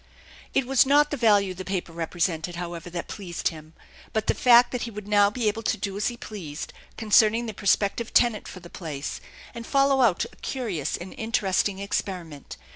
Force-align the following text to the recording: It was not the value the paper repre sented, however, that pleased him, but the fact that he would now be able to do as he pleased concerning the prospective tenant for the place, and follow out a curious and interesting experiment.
It 0.55 0.65
was 0.65 0.83
not 0.83 1.11
the 1.11 1.15
value 1.15 1.53
the 1.53 1.63
paper 1.63 1.93
repre 1.93 2.19
sented, 2.23 2.55
however, 2.55 2.89
that 2.89 3.07
pleased 3.07 3.49
him, 3.49 3.73
but 4.13 4.25
the 4.25 4.33
fact 4.33 4.71
that 4.71 4.81
he 4.81 4.89
would 4.89 5.07
now 5.07 5.29
be 5.29 5.47
able 5.47 5.61
to 5.61 5.77
do 5.77 5.95
as 5.95 6.07
he 6.07 6.17
pleased 6.17 6.73
concerning 6.97 7.45
the 7.45 7.53
prospective 7.53 8.11
tenant 8.11 8.47
for 8.47 8.61
the 8.61 8.69
place, 8.71 9.21
and 9.53 9.63
follow 9.67 10.01
out 10.01 10.25
a 10.25 10.35
curious 10.37 10.97
and 10.97 11.13
interesting 11.19 11.77
experiment. 11.77 12.57